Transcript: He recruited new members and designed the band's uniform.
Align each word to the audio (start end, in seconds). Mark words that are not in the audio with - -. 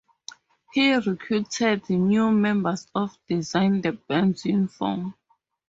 He 0.73 0.95
recruited 0.95 1.87
new 1.91 2.31
members 2.31 2.87
and 2.95 3.11
designed 3.27 3.83
the 3.83 3.91
band's 3.91 4.45
uniform. 4.45 5.13